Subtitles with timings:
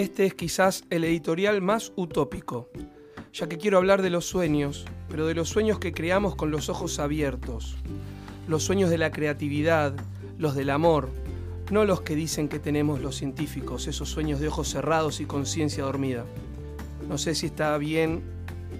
[0.00, 2.70] Este es quizás el editorial más utópico,
[3.34, 6.70] ya que quiero hablar de los sueños, pero de los sueños que creamos con los
[6.70, 7.76] ojos abiertos,
[8.48, 9.92] los sueños de la creatividad,
[10.38, 11.10] los del amor,
[11.70, 15.84] no los que dicen que tenemos los científicos, esos sueños de ojos cerrados y conciencia
[15.84, 16.24] dormida.
[17.06, 18.22] No sé si está bien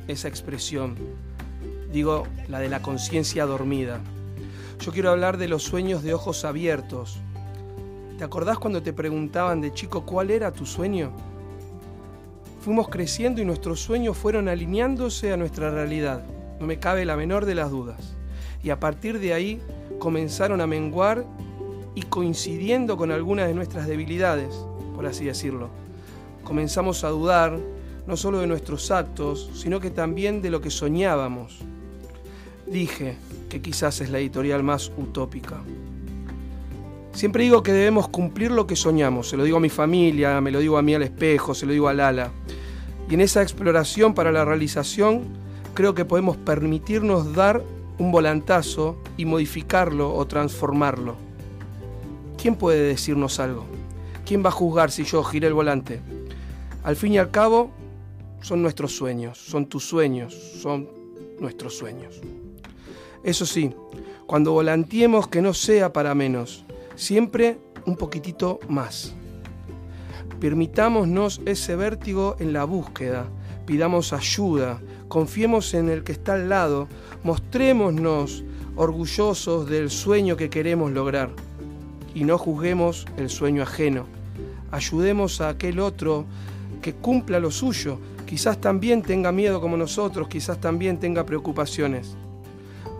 [0.08, 0.96] esa expresión,
[1.92, 4.00] digo la de la conciencia dormida.
[4.80, 7.20] Yo quiero hablar de los sueños de ojos abiertos.
[8.20, 11.10] ¿Te acordás cuando te preguntaban de chico cuál era tu sueño?
[12.60, 16.22] Fuimos creciendo y nuestros sueños fueron alineándose a nuestra realidad,
[16.60, 18.14] no me cabe la menor de las dudas.
[18.62, 19.62] Y a partir de ahí
[19.98, 21.24] comenzaron a menguar
[21.94, 24.54] y coincidiendo con algunas de nuestras debilidades,
[24.94, 25.70] por así decirlo.
[26.44, 27.58] Comenzamos a dudar
[28.06, 31.60] no solo de nuestros actos, sino que también de lo que soñábamos.
[32.66, 33.16] Dije,
[33.48, 35.62] que quizás es la editorial más utópica.
[37.12, 40.50] Siempre digo que debemos cumplir lo que soñamos, se lo digo a mi familia, me
[40.50, 42.30] lo digo a mí al espejo, se lo digo a Lala.
[43.08, 45.22] Y en esa exploración para la realización,
[45.74, 47.62] creo que podemos permitirnos dar
[47.98, 51.16] un volantazo y modificarlo o transformarlo.
[52.40, 53.66] ¿Quién puede decirnos algo?
[54.24, 56.00] ¿Quién va a juzgar si yo giré el volante?
[56.84, 57.72] Al fin y al cabo,
[58.40, 60.88] son nuestros sueños, son tus sueños, son
[61.40, 62.20] nuestros sueños.
[63.22, 63.74] Eso sí,
[64.26, 66.64] cuando volanteemos que no sea para menos,
[67.00, 69.14] siempre un poquitito más.
[70.38, 73.26] Permitámonos ese vértigo en la búsqueda,
[73.66, 76.88] pidamos ayuda, confiemos en el que está al lado,
[77.24, 78.44] mostrémonos
[78.76, 81.30] orgullosos del sueño que queremos lograr
[82.14, 84.04] y no juzguemos el sueño ajeno.
[84.70, 86.26] Ayudemos a aquel otro
[86.82, 92.16] que cumpla lo suyo, quizás también tenga miedo como nosotros, quizás también tenga preocupaciones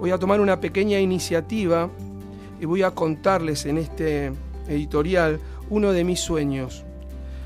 [0.00, 1.90] voy a tomar una pequeña iniciativa
[2.60, 4.32] y voy a contarles en este
[4.68, 6.84] editorial uno de mis sueños.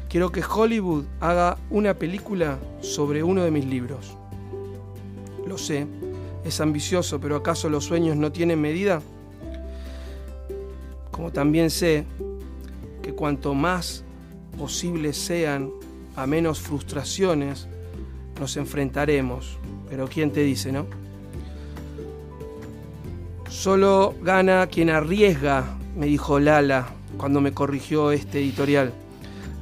[0.09, 4.17] Quiero que Hollywood haga una película sobre uno de mis libros.
[5.47, 5.87] Lo sé,
[6.45, 9.01] es ambicioso, pero ¿acaso los sueños no tienen medida?
[11.11, 12.05] Como también sé
[13.03, 14.03] que cuanto más
[14.59, 15.71] posibles sean,
[16.17, 17.69] a menos frustraciones,
[18.41, 19.59] nos enfrentaremos.
[19.89, 20.87] Pero ¿quién te dice, no?
[23.55, 28.93] Solo gana quien arriesga, me dijo Lala cuando me corrigió este editorial.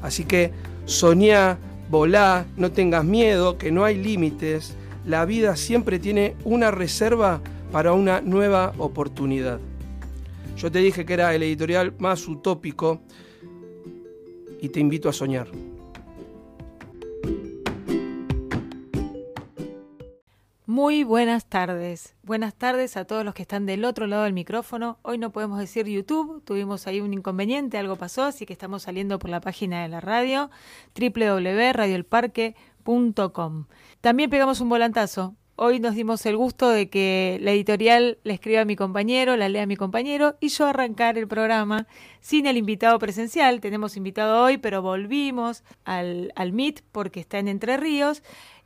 [0.00, 0.50] Así que
[0.86, 1.58] soñá,
[1.90, 4.74] volá, no tengas miedo, que no hay límites.
[5.04, 9.60] La vida siempre tiene una reserva para una nueva oportunidad.
[10.56, 13.02] Yo te dije que era el editorial más utópico
[14.58, 15.48] y te invito a soñar.
[20.72, 22.14] Muy buenas tardes.
[22.22, 24.96] Buenas tardes a todos los que están del otro lado del micrófono.
[25.02, 29.18] Hoy no podemos decir YouTube, tuvimos ahí un inconveniente, algo pasó, así que estamos saliendo
[29.18, 30.48] por la página de la radio,
[30.98, 33.66] www.radioelparque.com.
[34.00, 35.34] También pegamos un volantazo.
[35.56, 39.50] Hoy nos dimos el gusto de que la editorial le escriba a mi compañero, la
[39.50, 41.86] lea a mi compañero y yo arrancar el programa
[42.20, 43.60] sin el invitado presencial.
[43.60, 48.22] Tenemos invitado hoy, pero volvimos al, al Meet porque está en Entre Ríos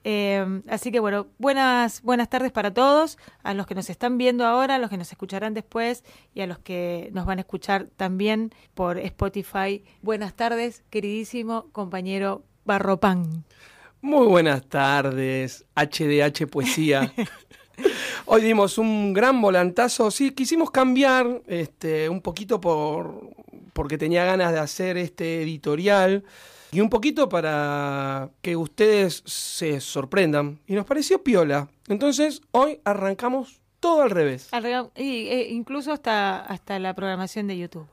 [0.09, 4.47] Em, así que bueno, buenas, buenas tardes para todos, a los que nos están viendo
[4.47, 7.89] ahora, a los que nos escucharán después y a los que nos van a escuchar
[7.97, 9.83] también por Spotify.
[10.03, 13.43] Buenas tardes, queridísimo compañero Barropan.
[14.00, 17.12] Muy buenas tardes, HDH Poesía.
[18.27, 20.12] Hoy dimos un gran volantazo.
[20.12, 23.28] Sí, quisimos cambiar este, un poquito por,
[23.72, 26.22] porque tenía ganas de hacer este editorial
[26.76, 30.60] y un poquito para que ustedes se sorprendan.
[30.66, 31.70] Y nos pareció piola.
[31.88, 34.50] Entonces, hoy arrancamos todo al revés.
[34.94, 37.86] Y, e, incluso hasta, hasta la programación de YouTube.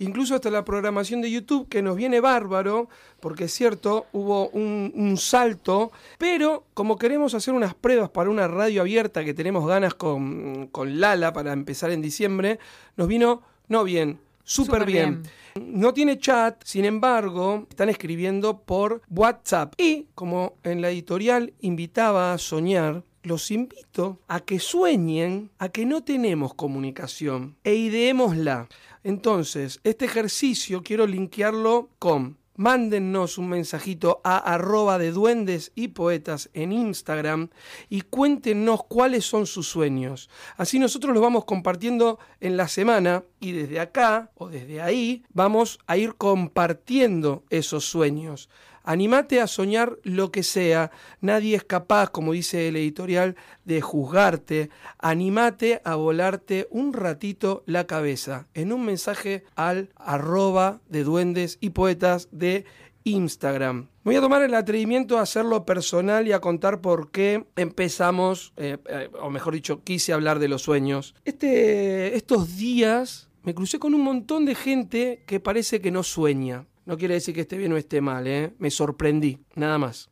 [0.00, 2.88] Incluso hasta la programación de YouTube, que nos viene bárbaro,
[3.20, 8.48] porque es cierto, hubo un, un salto, pero como queremos hacer unas pruebas para una
[8.48, 12.58] radio abierta que tenemos ganas con, con Lala para empezar en diciembre,
[12.96, 15.24] nos vino, no bien, súper bien.
[15.60, 19.74] No tiene chat, sin embargo, están escribiendo por WhatsApp.
[19.76, 25.84] Y como en la editorial invitaba a soñar, los invito a que sueñen a que
[25.84, 28.68] no tenemos comunicación e ideémosla.
[29.02, 36.50] Entonces, este ejercicio quiero linkearlo con mándennos un mensajito a arroba de duendes y poetas
[36.54, 37.48] en Instagram
[37.88, 40.28] y cuéntenos cuáles son sus sueños.
[40.56, 45.78] Así nosotros los vamos compartiendo en la semana y desde acá o desde ahí vamos
[45.86, 48.48] a ir compartiendo esos sueños.
[48.86, 50.92] Animate a soñar lo que sea.
[51.20, 53.34] Nadie es capaz, como dice el editorial,
[53.64, 54.70] de juzgarte.
[54.98, 58.46] Animate a volarte un ratito la cabeza.
[58.54, 62.64] En un mensaje al arroba de duendes y poetas de
[63.02, 63.88] Instagram.
[64.04, 68.78] Voy a tomar el atrevimiento a hacerlo personal y a contar por qué empezamos, eh,
[68.88, 71.14] eh, o mejor dicho, quise hablar de los sueños.
[71.24, 76.66] Este, estos días me crucé con un montón de gente que parece que no sueña.
[76.86, 78.54] No quiere decir que esté bien o esté mal, ¿eh?
[78.58, 80.08] me sorprendí, nada más.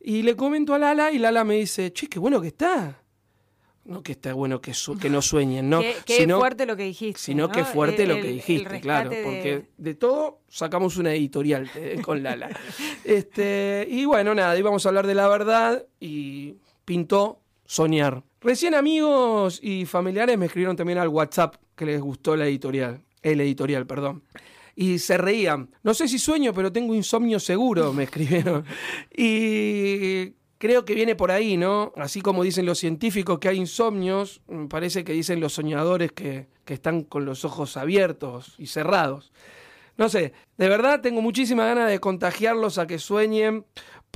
[0.00, 3.02] Y le comento a Lala y Lala me dice, che, qué bueno que está.
[3.84, 5.80] No que está bueno que, que no sueñen, ¿no?
[6.06, 7.20] Qué, fuerte lo que dijiste.
[7.20, 9.10] Sino que fuerte lo que dijiste, claro.
[9.22, 12.50] Porque de todo sacamos una editorial eh, con Lala.
[13.04, 16.54] este, y bueno, nada, íbamos a hablar de la verdad y
[16.84, 18.22] pintó soñar.
[18.40, 23.02] Recién amigos y familiares me escribieron también al WhatsApp que les gustó la editorial.
[23.22, 24.22] El editorial, perdón
[24.76, 25.70] y se reían.
[25.82, 28.64] No sé si sueño, pero tengo insomnio seguro, me escribieron.
[29.16, 31.92] Y creo que viene por ahí, ¿no?
[31.96, 36.74] Así como dicen los científicos que hay insomnios, parece que dicen los soñadores que, que
[36.74, 39.32] están con los ojos abiertos y cerrados.
[39.96, 43.64] No sé, de verdad tengo muchísima ganas de contagiarlos a que sueñen,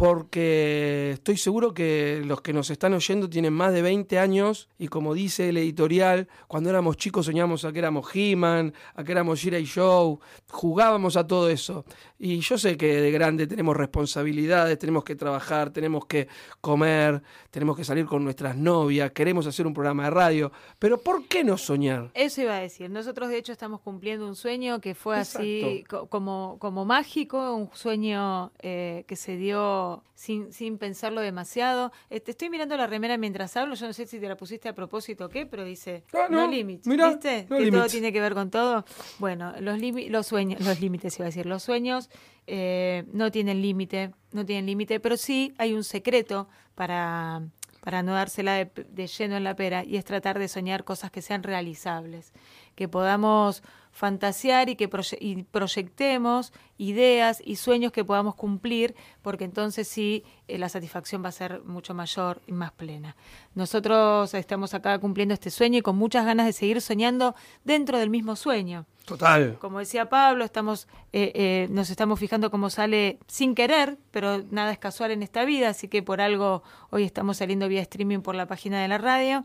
[0.01, 4.89] porque estoy seguro que los que nos están oyendo tienen más de 20 años y
[4.89, 9.45] como dice el editorial, cuando éramos chicos soñábamos a que éramos He-Man, a que éramos
[9.45, 10.19] y Show,
[10.49, 11.85] jugábamos a todo eso.
[12.19, 16.29] Y yo sé que de grande tenemos responsabilidades, tenemos que trabajar, tenemos que
[16.63, 21.29] comer, tenemos que salir con nuestras novias, queremos hacer un programa de radio, pero ¿por
[21.29, 22.11] qué no soñar?
[22.15, 26.57] Eso iba a decir, nosotros de hecho estamos cumpliendo un sueño que fue así como,
[26.59, 31.91] como mágico, un sueño eh, que se dio sin, sin pensarlo demasiado.
[32.09, 34.69] te este, estoy mirando la remera mientras hablo, yo no sé si te la pusiste
[34.69, 37.47] a propósito o qué, pero dice ah, no, límites, ¿viste?
[37.49, 38.85] que todo tiene que ver con todo.
[39.19, 39.79] Bueno, los,
[40.09, 42.11] los sueños, los límites iba a decir, los sueños
[42.47, 47.43] eh, no tienen límite, no tienen límite, pero sí hay un secreto para
[47.81, 51.11] para no dársela de, de, lleno en la pera, y es tratar de soñar cosas
[51.11, 52.35] que sean realizables,
[52.75, 60.25] que podamos fantasear y que proyectemos ideas y sueños que podamos cumplir, porque entonces sí
[60.49, 63.17] eh, la satisfacción va a ser mucho mayor y más plena.
[63.55, 67.35] Nosotros estamos acá cumpliendo este sueño y con muchas ganas de seguir soñando
[67.65, 68.87] dentro del mismo sueño.
[69.05, 69.59] Total.
[69.59, 74.73] Como decía Pablo, estamos, eh, eh, nos estamos fijando cómo sale sin querer, pero nada
[74.73, 78.37] es casual en esta vida, así que por algo hoy estamos saliendo vía streaming por
[78.37, 79.45] la página de la radio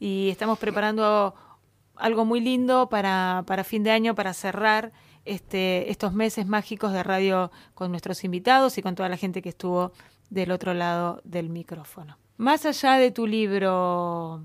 [0.00, 1.34] y estamos preparando
[1.96, 4.92] algo muy lindo para, para fin de año, para cerrar
[5.24, 9.48] este, estos meses mágicos de radio con nuestros invitados y con toda la gente que
[9.50, 9.92] estuvo
[10.30, 12.18] del otro lado del micrófono.
[12.36, 14.44] Más allá de tu libro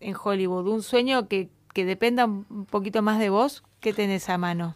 [0.00, 4.38] en Hollywood, un sueño que, que dependa un poquito más de vos, ¿qué tenés a
[4.38, 4.74] mano?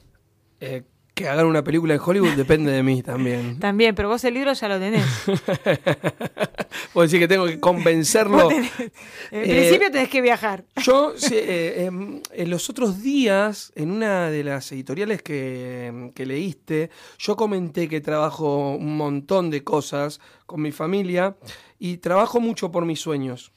[0.60, 0.84] Eh,
[1.16, 3.58] que hagan una película en Hollywood depende de mí también.
[3.60, 5.02] También, pero vos el libro ya lo tenés.
[6.92, 8.50] Vos decís que tengo que convencerlo.
[8.50, 10.64] En principio tenés que viajar.
[10.76, 16.90] Yo, eh, em, en los otros días, en una de las editoriales que, que, leíste,
[17.16, 21.34] yo comenté que trabajo un montón de cosas con mi familia
[21.78, 23.52] y trabajo mucho por mis sueños.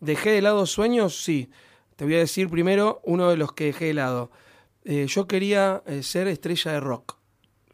[0.00, 1.22] ¿Dejé de lado sueños?
[1.22, 1.50] Sí.
[1.94, 4.32] Te voy a decir primero uno de los que dejé de lado
[4.84, 7.16] eh, yo quería eh, ser estrella de rock.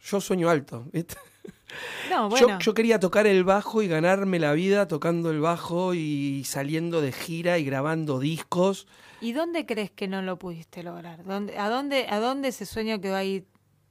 [0.02, 0.86] Yo sueño alto,
[2.60, 7.12] yo, quería tocar el bajo y ganarme la vida tocando el bajo y saliendo de
[7.12, 8.86] gira y grabando discos.
[9.20, 11.24] ¿Y dónde crees que no lo pudiste lograr?
[11.24, 13.46] ¿Dónde, a, dónde, ¿A dónde ese sueño quedó ahí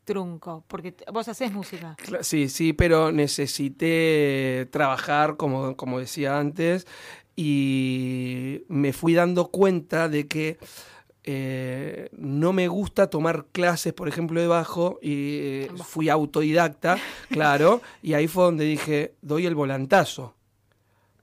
[0.06, 0.63] trunco?
[0.68, 1.98] Porque vos haces música.
[2.22, 6.88] Sí, sí, pero necesité trabajar, como, como decía antes,
[7.36, 10.58] y me fui dando cuenta de que
[11.27, 16.98] eh, no me gusta tomar clases, por ejemplo, de bajo, y eh, fui autodidacta,
[17.29, 20.36] claro, y ahí fue donde dije, doy el volantazo,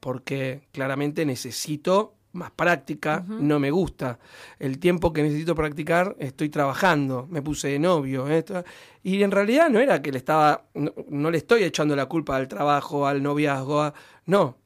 [0.00, 4.18] porque claramente necesito más práctica, no me gusta.
[4.58, 8.26] El tiempo que necesito practicar, estoy trabajando, me puse de novio.
[9.02, 12.48] y en realidad no era que le estaba, no, le estoy echando la culpa al
[12.48, 13.92] trabajo, al noviazgo,
[14.26, 14.56] no,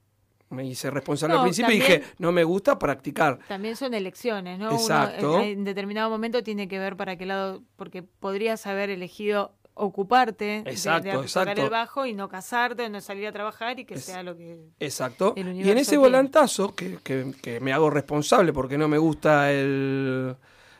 [0.51, 3.39] me hice responsable al principio y dije, no me gusta practicar.
[3.49, 4.73] También son elecciones, ¿no?
[4.73, 5.41] Exacto.
[5.41, 11.23] en determinado momento tiene que ver para qué lado, porque podrías haber elegido ocuparte exacto,
[11.23, 14.35] de, tocar el bajo y no casarte, no salir a trabajar y que sea lo
[14.35, 14.59] que...
[14.81, 15.35] Exacto.
[15.37, 20.35] y en ese volantazo, que, que, me hago responsable porque no me gusta el,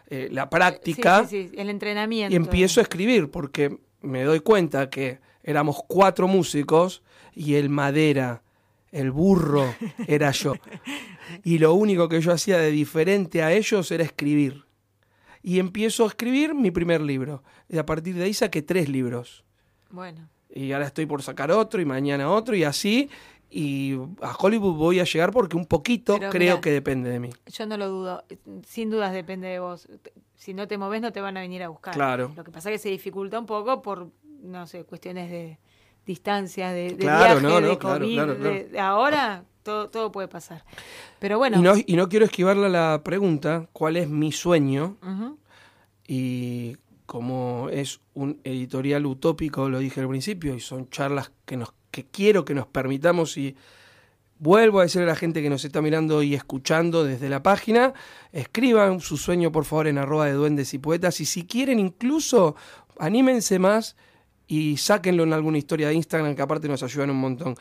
[0.09, 2.33] eh, la práctica, sí, el entrenamiento.
[2.33, 7.03] Y empiezo a escribir porque me doy cuenta que éramos cuatro músicos
[7.35, 8.43] y el madera
[8.93, 9.75] el burro
[10.07, 10.55] era yo.
[11.45, 14.65] Y lo único que yo hacía de diferente a ellos era escribir.
[15.43, 17.43] Y empiezo a escribir mi primer libro.
[17.69, 19.45] Y a partir de ahí saqué tres libros.
[19.91, 20.29] Bueno.
[20.51, 23.11] Y ahora estoy por sacar otro y mañana otro y así.
[23.49, 27.31] Y a Hollywood voy a llegar porque un poquito creo que depende de mí.
[27.47, 28.25] Yo no lo dudo.
[28.67, 29.89] Sin dudas depende de vos.
[30.35, 31.95] Si no te moves no te van a venir a buscar.
[31.95, 32.33] Claro.
[32.35, 34.11] Lo que pasa es que se dificulta un poco por
[34.43, 35.59] no sé, cuestiones de
[36.07, 38.69] distancias, de, de Claro, viaje, no, no, de COVID, claro, de- claro.
[38.71, 40.65] de ahora todo, todo puede pasar.
[41.19, 44.97] Pero bueno, Y, no, y no quiero esquivarle la pregunta, ¿cuál es mi sueño?
[46.07, 51.73] Y como es un editorial utópico, lo dije al principio, y son charlas que, nos,
[51.91, 53.57] que quiero que nos permitamos y
[54.39, 57.95] vuelvo a decirle a la gente que nos está mirando y escuchando desde la página,
[58.33, 62.55] escriban su sueño por favor en arroba de duendes y poetas y si quieren incluso
[62.99, 63.97] anímense más
[64.47, 67.57] y sáquenlo en alguna historia de Instagram que aparte nos ayudan un montón.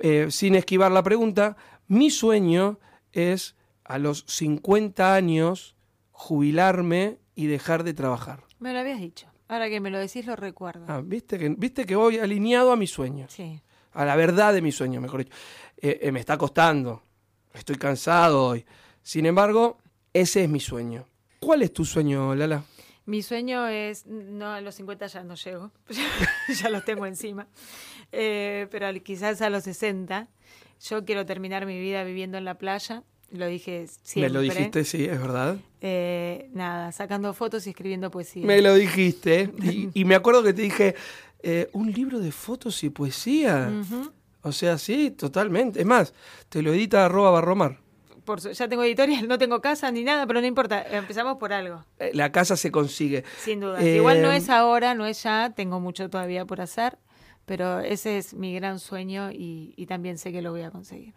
[0.00, 1.56] Eh, sin esquivar la pregunta,
[1.88, 2.78] mi sueño
[3.12, 5.76] es a los 50 años
[6.12, 8.44] jubilarme y dejar de trabajar.
[8.58, 9.26] me lo habías dicho.
[9.46, 10.86] Ahora que me lo decís lo recuerdo.
[10.88, 13.60] Ah, ¿viste, que, viste que voy alineado a mi sueño, Sí.
[13.92, 15.36] a la verdad de mi sueño, mejor dicho.
[15.76, 17.02] Eh, eh, me está costando,
[17.52, 18.64] estoy cansado hoy.
[19.02, 19.76] Sin embargo,
[20.14, 21.06] ese es mi sueño.
[21.40, 22.64] ¿Cuál es tu sueño, Lala?
[23.06, 25.70] Mi sueño es, no, a los 50 ya no llego,
[26.60, 27.46] ya los tengo encima,
[28.12, 30.28] Eh, pero quizás a los 60
[30.88, 34.28] yo quiero terminar mi vida viviendo en la playa, lo dije siempre.
[34.28, 35.56] Me lo dijiste, sí, es verdad.
[35.80, 38.46] Eh, nada, sacando fotos y escribiendo poesía.
[38.46, 39.50] Me lo dijiste.
[39.62, 40.94] Y, y me acuerdo que te dije,
[41.42, 43.70] eh, un libro de fotos y poesía.
[44.42, 45.80] O sea, sí, totalmente.
[45.80, 46.14] Es más,
[46.48, 47.80] te lo edita arroba barromar.
[48.24, 51.84] Por ya tengo editorial, no tengo casa ni nada, pero no importa, empezamos por algo,
[51.98, 53.24] Eh, La casa se consigue.
[53.38, 53.80] sin duda.
[53.82, 56.98] Eh, Igual no es ahora, no es ya, tengo mucho todavía por hacer,
[57.44, 61.12] pero ese es mi gran sueño y, y también sé que lo voy a conseguir.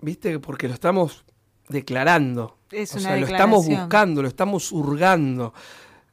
[0.00, 0.38] ¿Viste?
[0.38, 1.24] Porque lo estamos
[1.68, 2.58] declarando.
[2.70, 3.80] Es o una sea, lo estamos declaración.
[3.88, 5.54] buscando, lo estamos hurgando.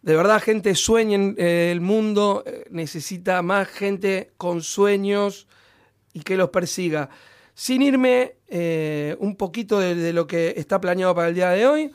[0.01, 1.35] De verdad, gente, sueñen.
[1.37, 5.47] eh, el mundo eh, necesita más gente con sueños
[6.13, 7.09] y que los persiga.
[7.55, 11.91] Sin irme eh, un poquito de, lo que está planeado para el día de hoy,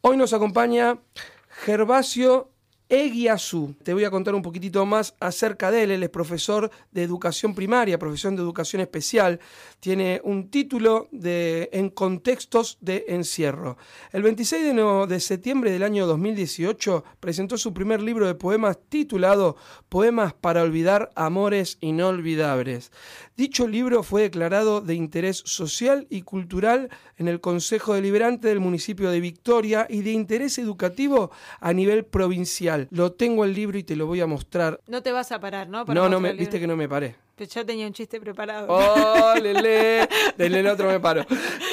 [0.00, 1.00] hoy nos acompaña
[1.48, 2.52] Gervasio
[2.88, 3.74] Eguiazú.
[3.82, 5.90] Te voy a contar un poquitito más acerca de él.
[5.90, 9.40] Él es profesor de educación primaria, profesor de educación especial.
[9.80, 13.78] Tiene un título de, en contextos de encierro.
[14.12, 19.56] El 26 de, de septiembre del año 2018 presentó su primer libro de poemas titulado
[19.88, 22.92] Poemas para olvidar amores inolvidables.
[23.36, 29.10] Dicho libro fue declarado de interés social y cultural en el Consejo Deliberante del municipio
[29.10, 32.88] de Victoria y de interés educativo a nivel provincial.
[32.90, 34.80] Lo tengo el libro y te lo voy a mostrar.
[34.86, 35.84] No te vas a parar, ¿no?
[35.84, 37.16] No, no, me, viste que no me paré.
[37.46, 38.66] Yo tenía un chiste preparado.
[38.68, 40.08] ¡Oh, lele!
[40.36, 41.24] Del el otro me paro.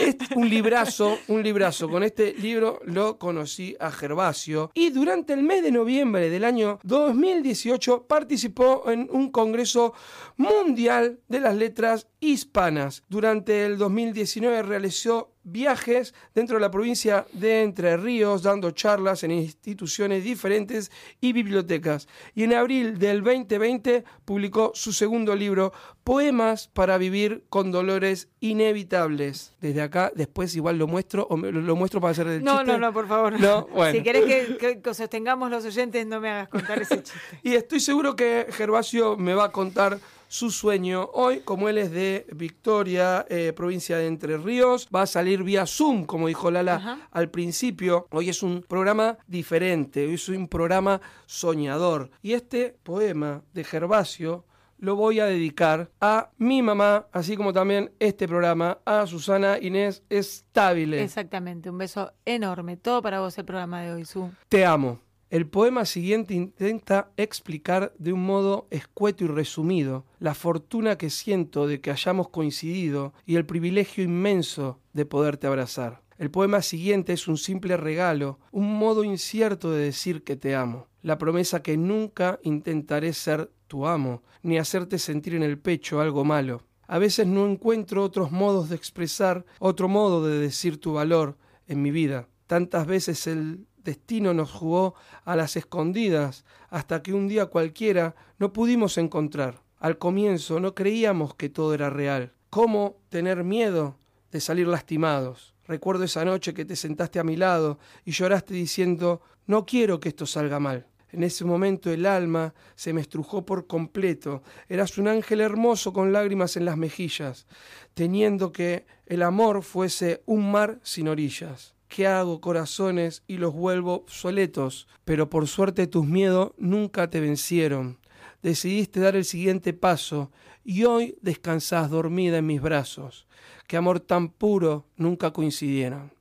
[0.01, 1.89] Es un librazo, un librazo.
[1.89, 6.79] Con este libro lo conocí a Gervasio y durante el mes de noviembre del año
[6.83, 9.93] 2018 participó en un congreso
[10.37, 13.03] mundial de las letras hispanas.
[13.09, 19.31] Durante el 2019 realizó viajes dentro de la provincia de Entre Ríos, dando charlas en
[19.31, 20.91] instituciones diferentes
[21.21, 22.07] y bibliotecas.
[22.35, 25.71] Y en abril del 2020 publicó su segundo libro,
[26.03, 29.53] Poemas para vivir con dolores inevitables.
[29.61, 32.71] Desde acá, después igual lo muestro, o me- lo muestro para hacer el no, chiste.
[32.71, 33.39] no, no, por favor.
[33.39, 33.91] No, bueno.
[33.97, 37.19] Si querés que, que- que sostengamos los oyentes, no me hagas contar ese chiste.
[37.43, 41.91] Y estoy seguro que Gervasio me va a contar su sueño hoy, como él es
[41.91, 46.75] de Victoria, eh, provincia de Entre Ríos, va a salir vía Zoom, como dijo Lala
[46.75, 46.99] Ajá.
[47.11, 48.07] al principio.
[48.11, 52.11] Hoy es un programa diferente, hoy es un programa soñador.
[52.21, 54.45] Y este poema de Gervasio
[54.77, 60.03] lo voy a dedicar a mi mamá, así como también este programa a Susana Inés
[60.09, 61.03] Estabile.
[61.03, 62.77] Exactamente, un beso enorme.
[62.77, 64.29] Todo para vos el programa de hoy, Su.
[64.47, 64.99] Te amo.
[65.29, 71.67] El poema siguiente intenta explicar de un modo escueto y resumido la fortuna que siento
[71.67, 76.01] de que hayamos coincidido y el privilegio inmenso de poderte abrazar.
[76.17, 80.87] El poema siguiente es un simple regalo, un modo incierto de decir que te amo,
[81.03, 86.25] la promesa que nunca intentaré ser tu amo, ni hacerte sentir en el pecho algo
[86.25, 86.63] malo.
[86.87, 91.83] A veces no encuentro otros modos de expresar, otro modo de decir tu valor en
[91.83, 92.27] mi vida.
[92.47, 94.95] Tantas veces el destino nos jugó
[95.25, 99.61] a las escondidas hasta que un día cualquiera no pudimos encontrar.
[99.79, 102.33] Al comienzo no creíamos que todo era real.
[102.49, 103.97] ¿Cómo tener miedo
[104.31, 105.53] de salir lastimados?
[105.65, 110.09] Recuerdo esa noche que te sentaste a mi lado y lloraste diciendo no quiero que
[110.09, 110.87] esto salga mal.
[111.11, 114.43] En ese momento el alma se me estrujó por completo.
[114.67, 117.47] Eras un ángel hermoso con lágrimas en las mejillas,
[117.93, 121.75] teniendo que el amor fuese un mar sin orillas.
[121.89, 124.87] ¿Qué hago, corazones, y los vuelvo obsoletos?
[125.05, 127.97] Pero por suerte tus miedos nunca te vencieron.
[128.43, 130.31] Decidiste dar el siguiente paso
[130.63, 133.27] y hoy descansás dormida en mis brazos.
[133.67, 136.13] Qué amor tan puro nunca coincidieron.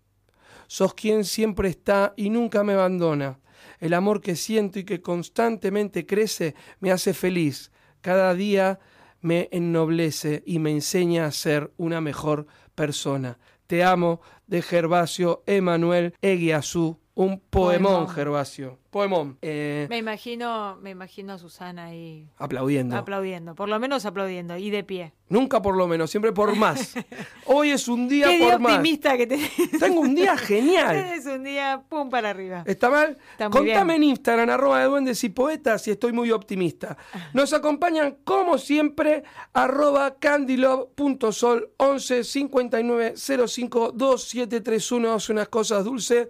[0.68, 3.38] Sos quien siempre está y nunca me abandona.
[3.78, 7.72] El amor que siento y que constantemente crece me hace feliz.
[8.00, 8.80] Cada día
[9.20, 13.38] me ennoblece y me enseña a ser una mejor persona.
[13.66, 18.78] Te amo de Gervasio Emanuel Eguiazú, un poemón, Gervasio.
[18.90, 19.38] Poemón.
[19.42, 22.28] Eh, me imagino, me imagino a Susana ahí.
[22.38, 22.96] Aplaudiendo.
[22.96, 25.12] Aplaudiendo, por lo menos aplaudiendo y de pie.
[25.28, 26.94] Nunca por lo menos, siempre por más.
[27.46, 28.72] Hoy es un día Qué por día más.
[28.76, 29.50] optimista que tenés.
[29.80, 30.96] Tengo un día genial.
[31.14, 32.62] es un día pum para arriba.
[32.64, 33.18] ¿Está mal?
[33.32, 34.04] Está muy Contame bien.
[34.04, 36.96] en Instagram, arroba de duendes y poetas, si estoy muy optimista.
[37.34, 45.12] Nos acompañan, como siempre, arroba candylove.sol 11 59 05 2731.
[45.12, 46.28] Hace unas cosas dulces.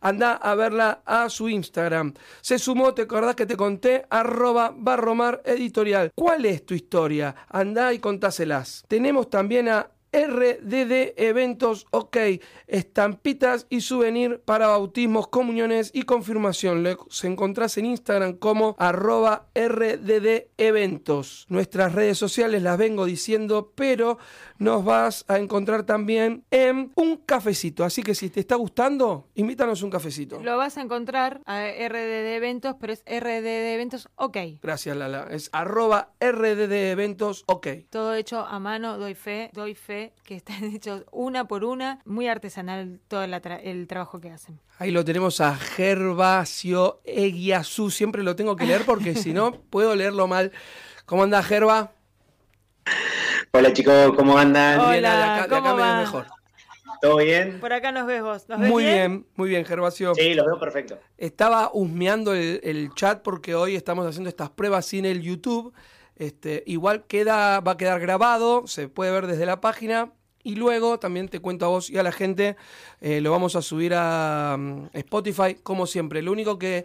[0.00, 2.14] Anda a verla a su Instagram.
[2.40, 4.06] Se sumó, ¿te acordás que te conté?
[4.10, 6.12] Arroba Barromar Editorial.
[6.14, 7.34] ¿Cuál es tu historia?
[7.48, 8.84] Anda y contáselas.
[8.88, 12.16] Tenemos también a RDD Eventos OK,
[12.66, 16.82] estampitas y souvenir para bautismos, comuniones y confirmación.
[16.82, 21.46] Los encontrás en Instagram como arroba RDD Eventos.
[21.48, 24.18] Nuestras redes sociales las vengo diciendo, pero
[24.58, 27.84] nos vas a encontrar también en un cafecito.
[27.84, 30.40] Así que si te está gustando, invítanos un cafecito.
[30.42, 34.36] Lo vas a encontrar a RDD Eventos, pero es RDD Eventos OK.
[34.62, 35.28] Gracias, Lala.
[35.30, 37.68] Es arroba RDD Eventos OK.
[37.90, 42.28] Todo hecho a mano, doy fe, doy fe que están hechos una por una, muy
[42.28, 44.58] artesanal todo el, tra- el trabajo que hacen.
[44.78, 47.90] Ahí lo tenemos a Gervasio Eguiazú.
[47.90, 50.52] Siempre lo tengo que leer porque si no puedo leerlo mal.
[51.06, 51.92] ¿Cómo anda Gerva?
[53.52, 54.78] Hola chicos, ¿cómo andan?
[54.80, 56.26] Hola, Bien, de acá, de acá ¿cómo me ves mejor.
[57.00, 57.60] ¿Todo bien?
[57.60, 58.48] Por acá nos ves vos.
[58.48, 60.14] ¿Nos ves Muy bien, muy bien, Gervasio.
[60.14, 60.98] Sí, los veo perfecto.
[61.16, 65.72] Estaba husmeando el, el chat porque hoy estamos haciendo estas pruebas sin el YouTube.
[66.18, 70.12] Este, igual queda, va a quedar grabado, se puede ver desde la página.
[70.44, 72.56] Y luego también te cuento a vos y a la gente,
[73.00, 76.22] eh, lo vamos a subir a mm, Spotify, como siempre.
[76.22, 76.84] Lo único que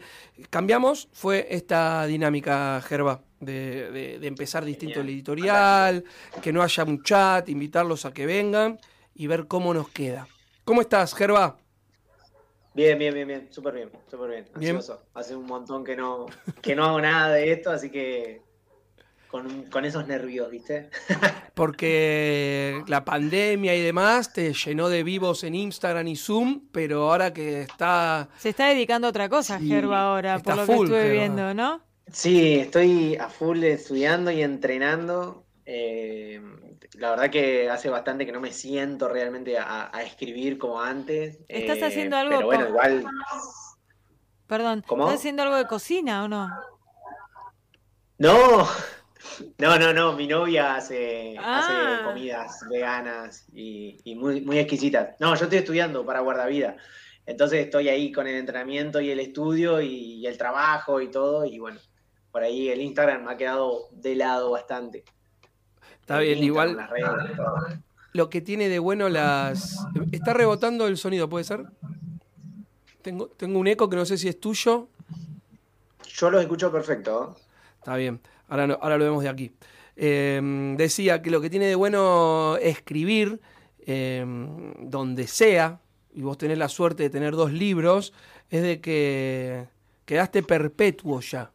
[0.49, 6.03] cambiamos fue esta dinámica, Gerva, de, de- de empezar distinto el editorial,
[6.41, 8.79] que no haya un chat, invitarlos a que vengan
[9.15, 10.27] y ver cómo nos queda.
[10.65, 11.57] ¿Cómo estás, Gerva?
[12.73, 14.45] Bien, bien, bien, bien, súper bien, súper bien.
[14.55, 14.75] Bien.
[14.77, 15.03] Ansioso.
[15.13, 16.25] Hace un montón que no,
[16.61, 18.41] que no hago nada de esto, así que
[19.33, 20.91] con, con esos nervios, ¿viste?
[21.55, 27.33] porque la pandemia y demás te llenó de vivos en Instagram y Zoom, pero ahora
[27.33, 28.29] que está...
[28.37, 31.01] Se está dedicando a otra cosa, Sí, Gerba, ahora, está por lo que full, estuve
[31.01, 31.13] Gerba.
[31.13, 31.81] viendo, ¿no?
[32.11, 35.43] Sí, estoy a full estudiando y entrenando.
[35.65, 36.39] Eh,
[36.99, 41.39] la verdad que hace bastante que no me siento realmente a, a escribir como antes.
[41.47, 43.03] ¿Estás eh, haciendo algo Pero bueno, igual
[44.45, 45.05] Perdón, ¿Cómo?
[45.05, 46.51] ¿estás haciendo algo de cocina o no?
[48.19, 48.67] No,
[49.57, 50.13] no, no, no.
[50.13, 51.59] Mi novia hace, Ah.
[51.59, 55.15] hace comidas veganas y, y muy, muy exquisitas.
[55.19, 56.75] No, yo estoy estudiando para guardavida.
[57.25, 61.45] Entonces estoy ahí con el entrenamiento y el estudio y, y el trabajo y todo.
[61.45, 61.79] Y bueno,
[62.31, 65.03] por ahí el Instagram me ha quedado de lado bastante.
[66.01, 67.55] Está El bien, Instagram, igual las redes y todo.
[68.11, 69.85] lo que tiene de bueno las...
[70.11, 71.63] Está rebotando el sonido, ¿puede ser?
[73.01, 74.89] Tengo, tengo un eco que no sé si es tuyo.
[76.15, 77.37] Yo los escucho perfecto.
[77.79, 79.51] Está bien, ahora, ahora lo vemos de aquí.
[79.95, 80.41] Eh,
[80.77, 83.39] decía que lo que tiene de bueno escribir
[83.85, 84.25] eh,
[84.79, 85.79] donde sea,
[86.15, 88.13] y vos tenés la suerte de tener dos libros,
[88.49, 89.65] es de que
[90.05, 91.51] quedaste perpetuo ya.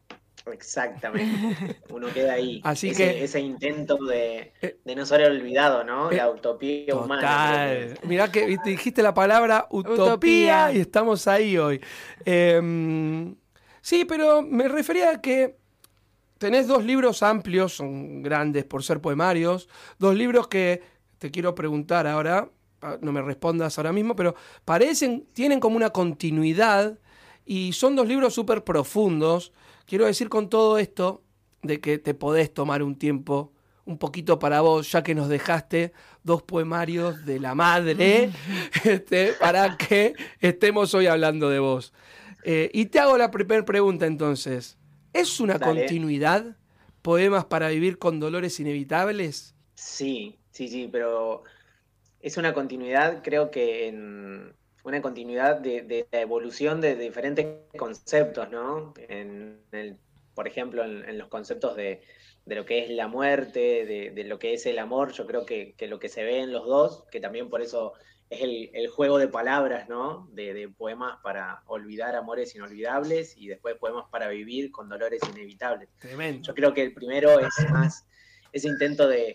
[0.53, 1.77] Exactamente.
[1.91, 2.61] Uno queda ahí.
[2.65, 6.11] Así ese, que- ese intento de, Eh, de no ser olvidado, ¿no?
[6.11, 7.69] eh, La utopía humana.
[8.01, 8.07] que.
[8.07, 10.73] Mirá que viste, dijiste la palabra utopía, Utopía.
[10.73, 11.81] y estamos ahí hoy.
[12.25, 13.35] Eh,
[13.83, 15.58] sí, pero me refería a que
[16.39, 20.83] tenés dos libros amplios, son grandes por ser poemarios, dos libros que
[21.19, 22.49] te quiero preguntar ahora,
[22.83, 26.99] ah, no me respondas ahora mismo, pero parecen, tienen como una continuidad
[27.45, 29.53] y son dos libros súper profundos.
[29.87, 31.23] Quiero decir con todo esto
[31.63, 33.53] de que te podés tomar un tiempo
[33.85, 38.31] un poquito para vos, ya que nos dejaste dos poemarios de la madre,
[38.85, 41.95] este, para que estemos hoy hablando de vos.
[42.45, 44.77] Eh, y te hago la primera pregunta entonces.
[45.19, 45.61] ¿Es una Dale.
[45.61, 46.57] continuidad
[47.03, 49.55] poemas para vivir con dolores inevitables?
[49.75, 51.43] Sí, sí, sí, pero
[52.21, 58.51] es una continuidad, creo que en una continuidad de, de la evolución de diferentes conceptos,
[58.51, 58.95] ¿no?
[58.97, 59.99] En el-
[60.35, 62.03] por ejemplo, en, en los conceptos de,
[62.47, 65.47] de lo que es la muerte, de, de lo que es el amor, yo creo
[65.47, 67.95] que, que lo que se ve en los dos, que también por eso
[68.31, 70.29] es el, el juego de palabras, ¿no?
[70.33, 75.89] De, de poemas para olvidar amores inolvidables y después poemas para vivir con dolores inevitables.
[75.99, 76.43] Tremendo.
[76.47, 78.07] Yo creo que el primero es más
[78.53, 79.35] ese intento de,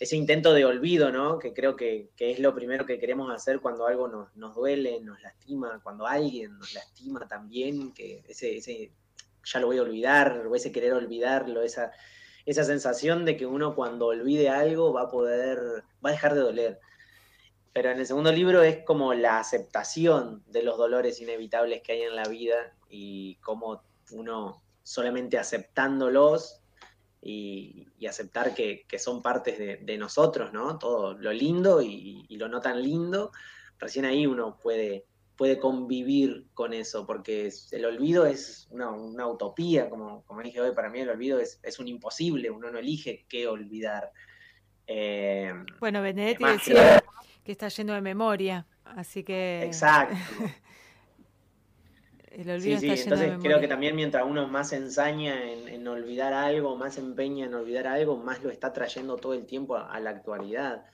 [0.00, 1.38] ese intento de olvido, ¿no?
[1.38, 5.20] Que creo que, es lo primero que queremos hacer cuando algo nos, nos, duele, nos
[5.22, 8.92] lastima, cuando alguien nos lastima también, que ese, ese
[9.44, 11.90] ya lo voy a olvidar, o ese querer olvidarlo, esa,
[12.46, 15.58] esa sensación de que uno cuando olvide algo va a poder,
[16.04, 16.80] va a dejar de doler.
[17.72, 22.02] Pero en el segundo libro es como la aceptación de los dolores inevitables que hay
[22.02, 26.62] en la vida y cómo uno solamente aceptándolos
[27.20, 30.78] y, aceptar que, son partes de, nosotros, ¿no?
[30.78, 33.32] Todo lo lindo y, lo no tan lindo,
[33.78, 35.04] recién ahí uno puede,
[35.36, 40.88] puede convivir con eso, porque el olvido es una, utopía, como, como, dije hoy, para
[40.88, 44.10] mí el olvido es, un imposible, uno no elige qué olvidar.
[44.86, 47.04] Eh, bueno, Benedetti decía
[47.48, 49.62] que está lleno de memoria, así que...
[49.64, 50.14] Exacto.
[52.60, 57.46] sí, sí, entonces creo que también mientras uno más ensaña en, olvidar algo, más empeña
[57.46, 60.84] en olvidar algo, más lo está trayendo todo el tiempo a, la actualidad.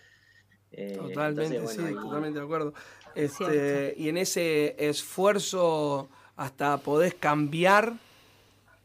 [0.71, 2.73] Eh, totalmente, sí, totalmente de acuerdo.
[3.17, 7.95] Este, y en ese esfuerzo hasta podés cambiar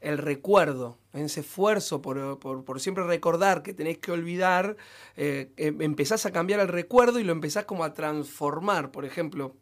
[0.02, 4.78] el recuerdo, en ese esfuerzo por, siempre recordar que tenés que olvidar,
[5.16, 9.56] eh, em, empezás a cambiar el recuerdo y lo empezás como a transformar, por ejemplo,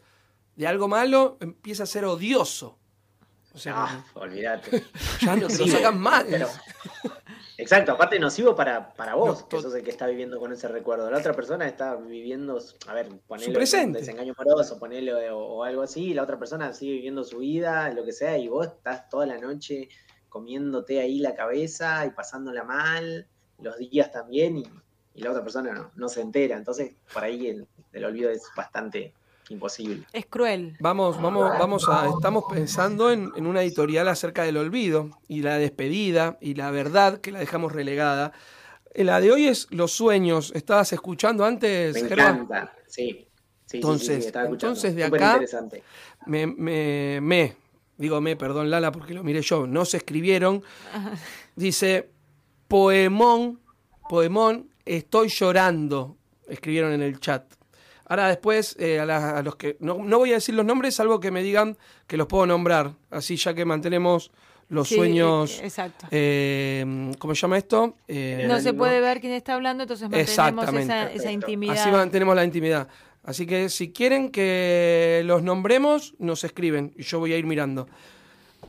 [0.56, 2.78] de algo malo empieza a ser odioso.
[3.54, 4.84] O sea, ah, olvídate.
[5.22, 6.28] Ya no lo sacan mal.
[7.58, 11.10] exacto, aparte nocivo para, para vos, que sos el que está viviendo con ese recuerdo.
[11.10, 16.14] La otra persona está viviendo, a ver, ponele un desengaño amoroso, ponele o, algo así,
[16.14, 19.40] la otra persona sigue viviendo su vida, lo que sea, y vos estás toda la
[19.40, 19.90] noche
[20.38, 23.28] comiéndote ahí la cabeza y pasándola mal,
[23.60, 24.66] los días también, y,
[25.16, 26.56] la otra persona no, se entera.
[26.56, 27.48] Entonces, por ahí
[27.92, 29.16] el olvido es bastante
[29.50, 30.06] imposible.
[30.14, 30.76] Es cruel.
[30.80, 36.38] Vamos, vamos, vamos a, estamos pensando en, una editorial acerca del olvido y la despedida
[36.42, 38.34] y la verdad que la dejamos relegada.
[38.94, 40.52] Eh, la de hoy es los sueños.
[40.56, 41.94] ¿Estabas escuchando antes?
[41.94, 43.28] Me encanta, sí.
[43.72, 45.40] entonces, entonces de acá
[46.26, 47.56] me, me, me,
[47.98, 50.64] digo me, perdón Lala porque lo miré yo, no se escribieron.
[51.56, 52.10] Dice,
[52.68, 53.60] poemón,
[54.10, 57.44] poemón, estoy llorando, escribieron en el chat.
[58.10, 59.76] Ahora después, eh, a, los que.
[59.82, 62.94] No, voy a decir los nombres, salvo que me digan que los puedo nombrar.
[63.10, 64.32] Así ya que mantenemos
[64.70, 65.60] los sueños.
[65.60, 66.08] Eh, exacto.
[66.12, 67.96] Eh, ¿Cómo se llama esto?
[68.08, 71.78] no se puede ver quién está hablando, entonces mantenemos esa, esa, intimidad.
[71.78, 72.88] Así mantenemos la intimidad.
[73.28, 77.88] Así que si quieren que los nombremos, nos escriben y yo voy a ir mirando.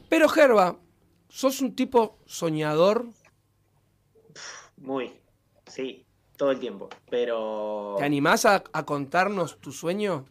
[0.08, 0.80] Pero Gerba,
[1.28, 3.06] ¿sos un tipo soñador?
[4.76, 5.12] Muy,
[5.64, 6.04] sí
[6.36, 7.94] todo el tiempo, pero...
[7.98, 10.24] ¿Te animás a, contarnos tu sueño?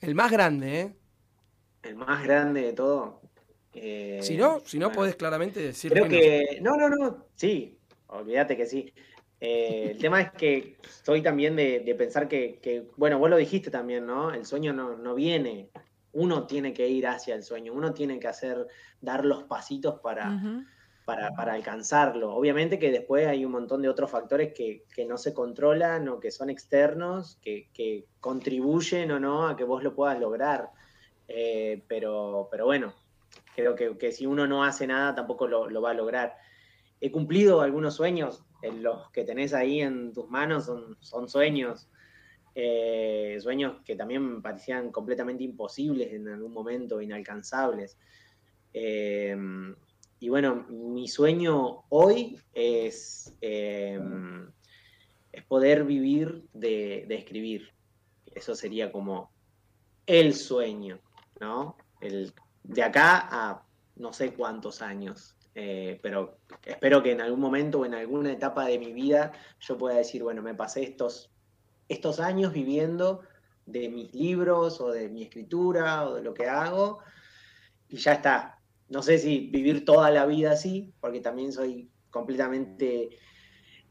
[0.00, 0.96] El más grande, ¿eh?
[1.84, 3.20] El más grande de todo.
[3.74, 6.58] Eh, si no, si no podés claramente decir Creo que...
[6.62, 6.76] No.
[6.76, 8.92] no, no, sí, olvídate que sí.
[9.40, 14.06] Eh, el tema es que soy también de, pensar que, bueno, vos lo dijiste también,
[14.06, 14.32] ¿no?
[14.32, 15.70] El sueño no, viene,
[16.12, 18.66] uno tiene que ir hacia el sueño, uno tiene que hacer,
[19.00, 20.40] dar los pasitos para
[21.08, 22.34] para, alcanzarlo.
[22.34, 26.30] Obviamente que después hay un montón de otros factores que, no se controlan o que
[26.30, 30.70] son externos, que, contribuyen o no a que vos lo puedas lograr.
[31.26, 32.92] Eh, pero, pero bueno,
[33.56, 36.36] creo que, si uno no hace nada tampoco lo, va a lograr.
[37.00, 41.88] He cumplido algunos sueños, los que tenés ahí en tus manos son, son sueños.
[42.54, 47.96] Eh, sueños que también parecían completamente imposibles en algún momento, inalcanzables.
[48.72, 49.36] Eh,
[50.20, 54.00] y bueno, mi sueño hoy es, es
[55.46, 57.72] poder vivir de, escribir.
[58.34, 59.30] Eso sería como
[60.06, 61.00] el sueño,
[61.40, 61.76] ¿no?
[62.00, 62.32] El,
[62.64, 63.66] de acá a
[63.96, 65.36] no sé cuántos años.
[65.54, 69.76] Eh, pero espero que en algún momento o en alguna etapa de mi vida yo
[69.76, 71.32] pueda decir, bueno, me pasé estos,
[71.88, 73.22] estos años viviendo
[73.66, 77.00] de mis libros o de mi escritura o de lo que hago
[77.88, 78.58] y ya está,
[78.88, 83.10] no sé si vivir toda la vida así, porque también soy completamente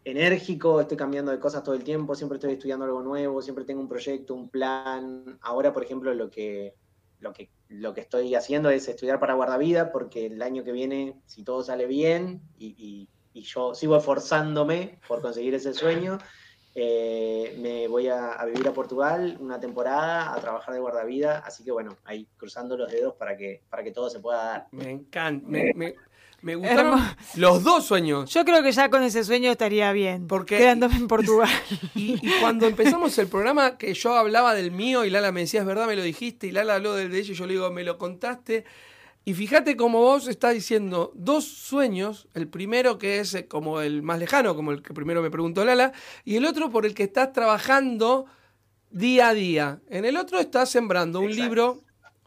[0.03, 3.81] enérgico, estoy cambiando de cosas todo el tiempo, siempre estoy estudiando algo nuevo, siempre tengo
[3.81, 5.37] un proyecto, un plan.
[5.41, 6.75] Ahora, por ejemplo, lo que,
[7.19, 11.21] lo que, lo que estoy haciendo es estudiar para guardavida, porque el año que viene,
[11.25, 16.17] si todo sale bien y, y yo sigo esforzándome por conseguir ese sueño,
[16.79, 21.71] eh, me voy a, vivir a Portugal una temporada, a trabajar de guardavida, así que
[21.71, 24.67] bueno, ahí cruzando los dedos para que, para que todo se pueda dar.
[24.71, 25.47] Me encanta,
[26.55, 26.99] gustaron
[27.35, 28.31] los dos sueños.
[28.31, 31.49] Yo creo que ya con ese sueño estaría bien, Porque, quedándome en Portugal.
[31.95, 35.65] Y, cuando empezamos el programa, que yo hablaba del mío y Lala me decía, es
[35.65, 37.83] verdad, me lo dijiste, y Lala habló del de ella y yo le digo, me
[37.83, 38.65] lo contaste.
[39.25, 44.01] Y fíjate cómo vos estás diciendo dos sueños, el primero que es eh, como el
[44.01, 45.91] más lejano, como el que primero me preguntó Lala,
[46.23, 48.25] y el otro por el que estás trabajando
[48.89, 49.81] día a día.
[49.89, 51.81] En el otro estás sembrando un libro,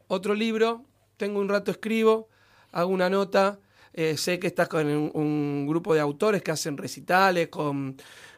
[0.08, 0.84] otro libro,
[1.16, 2.28] tengo un rato escribo,
[2.72, 3.60] hago una nota,
[3.92, 7.96] eh, sé que estás con un, grupo de autores que hacen recitales, con,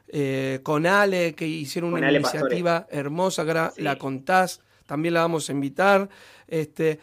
[0.08, 5.52] eh, con Ale, que hicieron una iniciativa hermosa, que la contás, también la vamos a
[5.52, 6.08] invitar.
[6.48, 6.98] Este,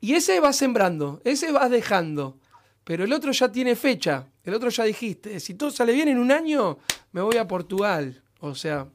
[0.00, 2.38] y ese va sembrando, ese va dejando.
[2.84, 4.26] Pero el otro ya tiene fecha.
[4.42, 6.78] El otro ya dijiste, si todo sale bien en un año,
[7.12, 8.22] me voy a Portugal.
[8.40, 8.88] O sea,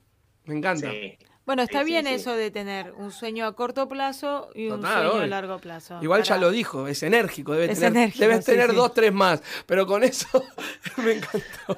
[0.46, 0.92] me encanta.
[1.46, 5.28] Bueno, está bien eso de tener un sueño a corto plazo y un sueño a
[5.28, 6.00] largo plazo.
[6.02, 10.04] Igual ya lo dijo, es enérgico, debe tener, debes tener dos, tres más, pero con
[10.04, 10.28] eso
[10.98, 11.78] me encantó.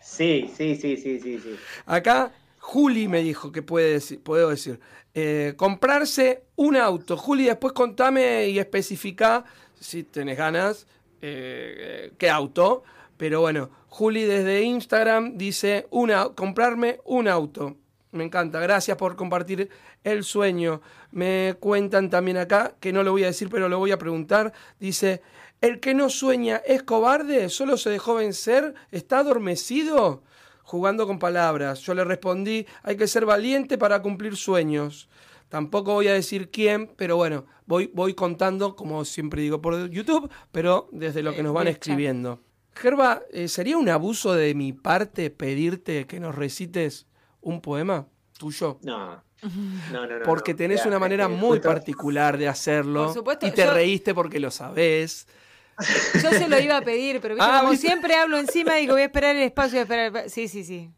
[0.00, 1.56] Sí, sí, sí, sí, sí, sí.
[1.84, 4.78] Acá Juli me dijo que puede decir, puedo decir,
[5.14, 7.16] eh, comprarse un auto.
[7.16, 9.44] Juli, después contame y especifica,
[9.80, 10.86] si tenés ganas,
[11.22, 12.84] eh, qué auto.
[13.16, 17.76] Pero bueno, Juli desde Instagram dice, una, comprarme un auto.
[18.16, 19.68] Me encanta, gracias por compartir
[20.02, 20.80] el sueño.
[21.10, 24.52] Me cuentan también acá, que no lo voy a decir, pero lo voy a preguntar.
[24.80, 25.22] Dice,
[25.60, 27.48] ¿el que no sueña es cobarde?
[27.48, 28.74] ¿Solo se dejó vencer?
[28.90, 30.22] ¿Está adormecido?
[30.62, 31.80] Jugando con palabras.
[31.80, 35.08] Yo le respondí, hay que ser valiente para cumplir sueños.
[35.48, 40.28] Tampoco voy a decir quién, pero bueno, voy, voy contando, como siempre digo, por YouTube,
[40.50, 42.40] pero desde lo que nos van escribiendo.
[42.74, 47.06] Gerba, eh, ¿sería un abuso de mi parte pedirte que nos recites
[47.46, 48.06] un poema
[48.38, 48.78] tuyo?
[48.82, 49.24] No.
[49.92, 50.24] No, no, no.
[50.24, 53.14] Porque tenés una manera muy particular de hacerlo.
[53.40, 55.28] y te reíste porque lo sabés.
[56.22, 59.06] Yo se lo iba a pedir, pero ah, como siempre hablo encima, digo, voy a
[59.06, 59.72] esperar el espacio.
[59.72, 60.90] Voy a esperar Sí, sí, sí.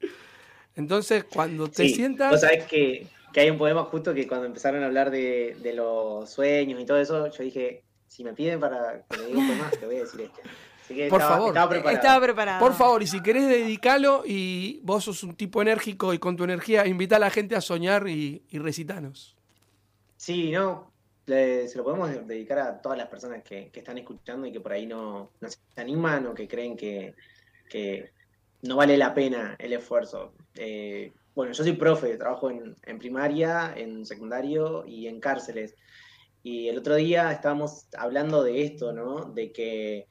[0.76, 2.30] Entonces, cuando te sientas.
[2.30, 6.80] Vos sabés que, hay un poema justo que cuando empezaron a hablar de, los sueños
[6.80, 9.84] y todo eso, yo dije, si me piden para que le diga un poema, te
[9.84, 10.42] voy a decir este
[11.08, 11.56] por favor.
[11.90, 12.60] Estaba preparado.
[12.60, 16.44] Por favor, y si querés dedicarlo y vos sos un tipo enérgico y con tu
[16.44, 19.36] energía, invita a la gente a soñar y, recitanos.
[20.16, 20.90] Sí, no,
[21.26, 24.86] se lo podemos dedicar a todas las personas que, están escuchando y que por ahí
[24.86, 27.14] no, se animan o que creen que,
[28.62, 30.32] no vale la pena el esfuerzo.
[30.56, 35.76] Eh, bueno, yo soy profe, trabajo en, en, primaria, en secundario y en cárceles.
[36.42, 39.26] Y el otro día estábamos hablando de esto, ¿no?
[39.26, 40.08] De que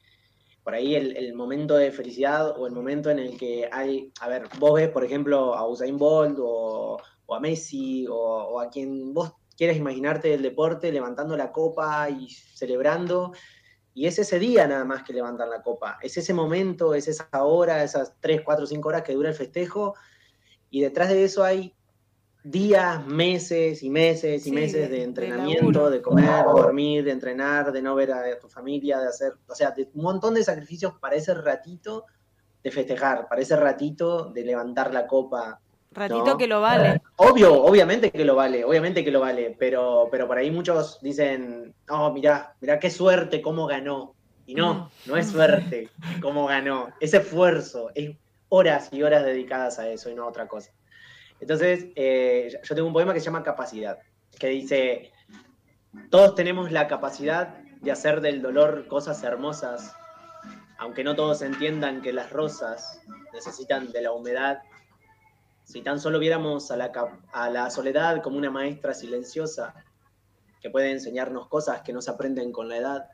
[0.68, 4.50] por ahí el, momento de felicidad o el momento en el que hay, a ver,
[4.58, 6.98] vos ves, por ejemplo, a Usain Bolt o,
[7.30, 13.32] a Messi o, a quien vos quieras imaginarte del deporte levantando la copa y celebrando,
[13.94, 17.30] y es ese día nada más que levantan la copa, es ese momento, es esa
[17.32, 19.94] hora, esas 3, 4, 5 horas que dura el festejo,
[20.68, 21.74] y detrás de eso hay
[22.50, 27.94] días, meses y meses y meses de, entrenamiento, de, comer, dormir, de entrenar, de no
[27.94, 31.34] ver a tu familia, de hacer, o sea, de un montón de sacrificios para ese
[31.34, 32.06] ratito
[32.62, 35.60] de festejar, para ese ratito de levantar la copa.
[35.90, 37.02] Ratito que lo vale.
[37.16, 41.74] Obvio, obviamente que lo vale, obviamente que lo vale, pero, pero por ahí muchos dicen,
[41.90, 44.14] oh, mirá, mirá qué suerte, cómo ganó.
[44.46, 44.88] Y no, mm.
[45.10, 45.90] no es suerte
[46.22, 48.16] cómo ganó, es esfuerzo, es
[48.48, 50.72] horas y horas dedicadas a eso y no a otra cosa.
[51.40, 53.98] Entonces, eh, yo tengo un poema que se llama Capacidad,
[54.38, 55.12] que dice,
[56.10, 59.94] todos tenemos la capacidad de hacer del dolor cosas hermosas,
[60.78, 63.00] aunque no todos entiendan que las rosas
[63.32, 64.58] necesitan de la humedad.
[65.64, 66.92] Si tan solo viéramos a la,
[67.32, 69.74] a la soledad como una maestra silenciosa
[70.60, 73.08] que puede enseñarnos cosas que no se aprenden con la edad,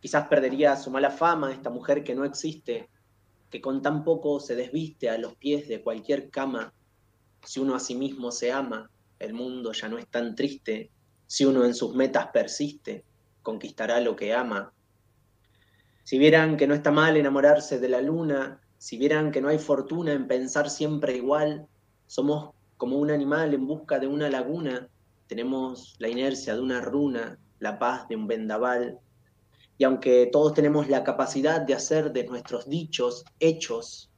[0.00, 2.90] quizás perdería su mala fama esta mujer que no existe,
[3.50, 6.74] que con tan poco se desviste a los pies de cualquier cama
[7.44, 10.90] si uno a sí mismo se ama, el mundo ya no es tan triste.
[11.26, 13.04] Si uno en sus metas persiste,
[13.42, 14.72] conquistará lo que ama.
[16.04, 19.58] Si vieran que no está mal enamorarse de la luna, si vieran que no hay
[19.58, 21.66] fortuna en pensar siempre igual,
[22.06, 24.88] somos como un animal en busca de una laguna,
[25.26, 28.98] tenemos la inercia de una runa, la paz de un vendaval.
[29.78, 34.09] Y aunque todos tenemos la capacidad de hacer de nuestros dichos hechos,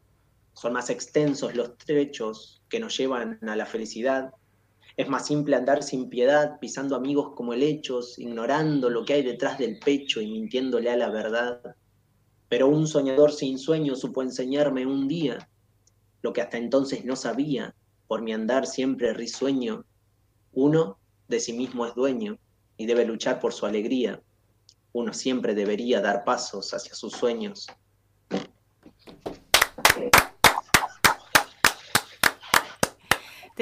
[0.55, 4.33] son más extensos los trechos que nos llevan a la felicidad.
[4.97, 9.59] Es más simple andar sin piedad, pisando amigos como helechos, ignorando lo que hay detrás
[9.59, 11.77] del pecho y mintiéndole a la verdad.
[12.49, 15.49] Pero un soñador sin sueño supo enseñarme un día
[16.23, 17.75] lo que hasta entonces no sabía,
[18.07, 19.85] por mi andar siempre risueño.
[20.53, 22.39] Uno de sí mismo es dueño
[22.77, 24.23] y debe luchar por su alegría.
[24.93, 27.67] Uno siempre debería dar pasos hacia sus sueños.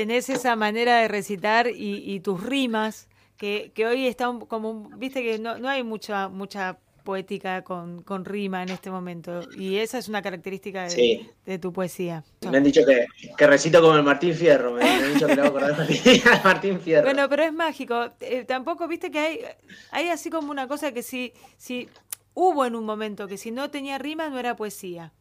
[0.00, 5.22] Tenés esa manera de recitar y, tus rimas que, que hoy está como, un- viste
[5.22, 9.40] que no, no hay mucha, mucha poética con, con rima en este momento.
[9.58, 11.30] Y esa es una característica de, Sí.
[11.44, 12.24] de tu poesía.
[12.50, 13.04] Me han dicho que,
[13.36, 16.80] que recito como el Martín Fierro, me, han dicho que le hago Martín, a Martín
[16.80, 17.04] Fierro.
[17.04, 18.10] Bueno, pero es mágico.
[18.20, 19.40] Eh, tampoco, viste que hay,
[19.90, 21.90] hay así como una cosa que si, si
[22.32, 25.12] hubo en un momento que si no tenía rima no era poesía.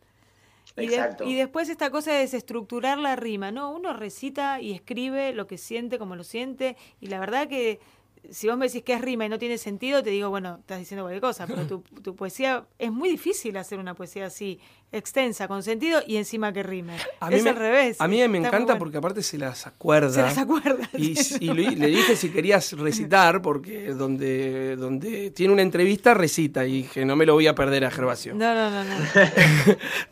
[0.82, 0.96] Y, de-
[1.30, 3.72] y después esta cosa de desestructurar la rima, ¿no?
[3.72, 7.80] Uno recita y escribe lo que siente, como lo siente, y la verdad que
[8.30, 10.80] si vos me decís que es rima y no tiene sentido, te digo, bueno, estás
[10.80, 14.60] diciendo cualquier cosa, pero tu, tu poesía, es muy difícil hacer una poesía así,
[14.92, 16.98] extensa, con sentido y encima que rime.
[17.20, 18.02] A mí es me, al revés.
[18.02, 18.80] A mí me encanta bueno.
[18.80, 20.10] porque aparte se las acuerda.
[20.10, 20.90] Se las acuerda.
[20.98, 26.66] Y, y le, le dije si querías recitar, porque donde, donde tiene una entrevista recita.
[26.66, 28.34] Y dije, no me lo voy a perder a Gervasio.
[28.34, 28.96] No, no, no, no.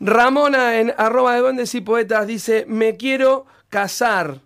[0.00, 4.40] Ramona en arroba de duendes y poetas dice, me quiero casar.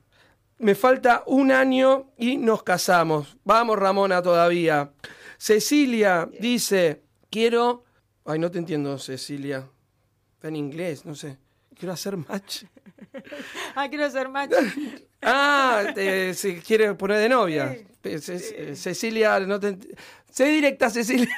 [0.63, 3.37] Me falta un año y nos casamos.
[3.45, 4.93] Vamos, Ramona, todavía.
[5.37, 7.83] Cecilia dice, quiero...
[8.25, 9.69] Ay, no te entiendo, Cecilia.
[10.35, 11.37] Está en inglés, no sé.
[11.77, 12.65] Quiero hacer match.
[13.75, 14.57] Ah, quiero ser macho.
[15.23, 17.77] Ah, te- se quiere poner de novia.
[18.05, 19.77] Eh, Ce- eh, Cecilia, no te
[20.31, 21.29] Sé directa, Cecilia.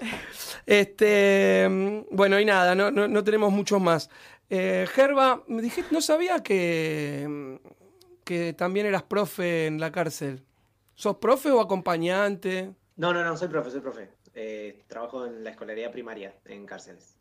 [0.66, 4.08] Este, mm, bueno, y nada, no, no, no tenemos muchos más.
[4.48, 7.54] Eh, Gerba, me dijiste, no sabía que, mm,
[8.30, 10.44] que también eras profe en la cárcel.
[10.94, 12.72] ¿Sos profe o acompañante?
[12.94, 14.08] No, no, no, soy profe, soy profe.
[14.34, 17.16] Eh, trabajo en la escolaridad primaria, en cárceles.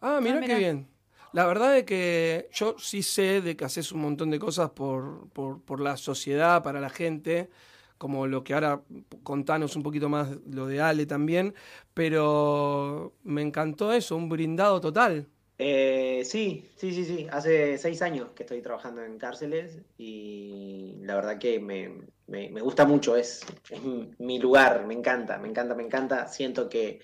[0.00, 0.58] Ah, mira qué mira.
[0.58, 0.88] bien.
[1.32, 5.28] La verdad es que yo sí sé de que haces un montón de cosas por,
[5.30, 7.48] por, por la sociedad, para la gente,
[7.96, 8.82] como lo que ahora
[9.22, 11.54] contanos un poquito más lo de Ale también,
[11.94, 15.28] pero me encantó eso, un brindado total.
[15.64, 17.26] Eh, sí, sí, sí, sí.
[17.30, 22.60] Hace seis años que estoy trabajando en cárceles y la verdad que me, me- me
[22.62, 23.80] gusta mucho, es, es
[24.18, 26.26] mi- lugar, me encanta, me encanta, me encanta.
[26.28, 27.00] Siento que,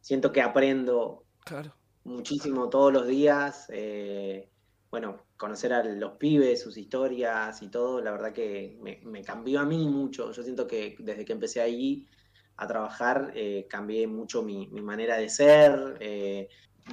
[0.00, 1.72] siento que aprendo Claro.
[2.04, 3.66] muchísimo todos los días.
[3.70, 4.50] eh,
[4.90, 9.60] bueno, conocer a los pibes, sus historias y todo, la verdad que me, me cambió
[9.60, 10.32] a mí mucho.
[10.32, 12.06] Yo siento que desde que empecé ahí
[12.56, 15.96] a trabajar, eh, cambié mucho mi, mi manera de ser,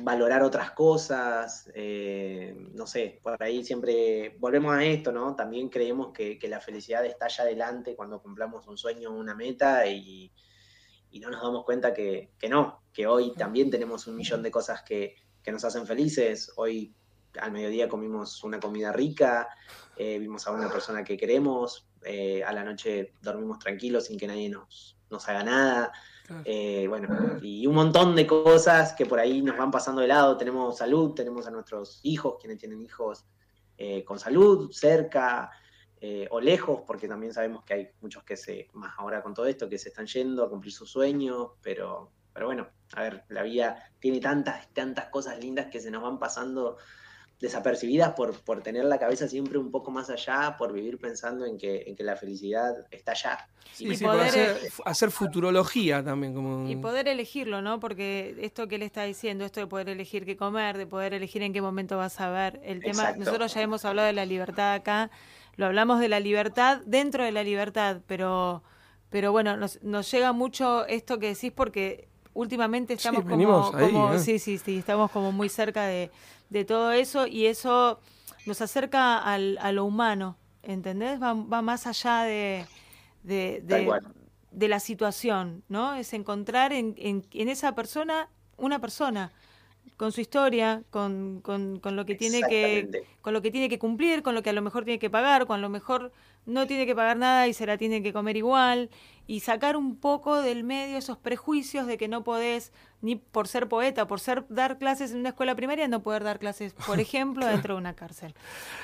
[0.02, 5.36] valorar otras cosas, eh, no sé, por ahí siempre volvemos a esto, ¿no?
[5.36, 10.32] También creemos que, la felicidad está allá adelante cuando cumplamos un sueño, una meta y,
[11.21, 14.84] no nos damos cuenta que, que no, que hoy también tenemos un millón de cosas
[14.84, 16.52] que, que nos hacen felices.
[16.56, 16.93] Hoy
[17.39, 19.49] al mediodía comimos una comida rica,
[19.97, 24.28] eh, vimos a una persona que queremos, eh, a la noche dormimos tranquilos sin que
[24.28, 25.91] nadie nos, nos haga nada.
[26.45, 30.38] Eh, bueno, y un montón de cosas que por ahí nos van pasando de lado.
[30.38, 33.26] Tenemos salud, tenemos a nuestros hijos, quienes tienen hijos
[33.78, 35.50] eh, con salud, cerca
[36.02, 39.48] eh, o lejos, porque también sabemos que hay muchos que se, más ahora con todo
[39.48, 43.43] esto, que se están yendo a cumplir sus sueños, pero, pero bueno, a ver, la
[43.43, 46.78] vida tiene tantas, tantas cosas lindas que se nos van pasando
[47.39, 51.58] desapercibidas por, por tener la cabeza siempre un poco más allá, por vivir pensando en
[51.58, 53.47] que, en que la felicidad está allá.
[53.73, 56.34] Sí, Y sí, poder, hacer, eh, hacer futurología también.
[56.34, 56.69] Como...
[56.69, 57.80] Y poder elegirlo, ¿no?
[57.80, 61.41] Porque esto que él está diciendo, esto de poder elegir qué comer, de poder elegir
[61.43, 63.04] en qué momento vas a ver el tema.
[63.04, 63.19] Exacto.
[63.19, 65.10] Nosotros ya hemos hablado de la libertad acá,
[65.56, 68.63] lo hablamos de la libertad dentro de la libertad, pero,
[69.10, 73.78] pero bueno, nos, nos llega mucho esto que decís porque últimamente Sí, estamos venimos como,
[73.78, 74.19] ahí, como- ¿eh?
[74.19, 76.12] sí, sí, sí, estamos como muy cerca de,
[76.50, 78.00] de todo eso y eso
[78.46, 81.22] nos acerca al, a lo humano, ¿entendés?
[81.22, 82.66] Va, va más allá de,
[83.24, 83.84] de, de-
[84.68, 85.94] la situación, ¿no?
[85.96, 89.32] Es encontrar en, en, en esa persona una persona
[90.00, 93.78] con su historia, con, con, con lo que tiene que con lo que tiene que
[93.78, 96.14] cumplir, con lo que a lo mejor tiene que pagar, con lo mejor
[96.46, 98.90] no tiene que pagar nada y se la tiene que comer igual
[99.28, 103.68] y sacar un poco del medio esos prejuicios de que no podés ni por ser
[103.68, 107.46] poeta, por ser dar clases en una escuela primaria no poder dar clases, por ejemplo,
[107.46, 108.34] dentro de una cárcel.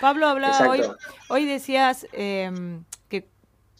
[0.01, 1.01] Pablo hablaba hoy Exacto.
[1.29, 2.51] hoy decías eh,
[3.07, 3.29] que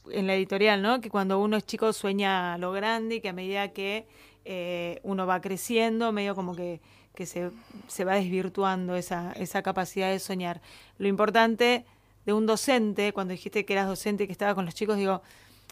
[0.10, 1.02] en la editorial, ¿no?
[1.02, 4.08] Que cuando uno es chico sueña a lo grande y que a medida que
[4.46, 6.80] eh, uno va creciendo, medio como que,
[7.16, 7.52] que se,
[7.88, 10.62] se va desvirtuando esa, esa capacidad de soñar.
[10.98, 11.86] Lo importante
[12.26, 15.22] de un docente, cuando dijiste que eras docente y que estaba con los chicos, digo,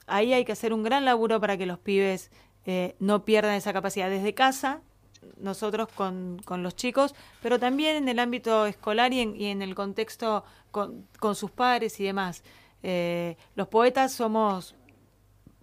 [0.07, 2.31] ahí hay que hacer un gran laburo para que los pibes
[2.65, 4.81] eh, no pierdan esa capacidad desde casa,
[5.37, 9.61] nosotros con, con los chicos, pero también en el ámbito escolar y en, y en
[9.61, 12.43] el contexto con, con sus padres y demás.
[12.83, 14.75] Eh, los poetas somos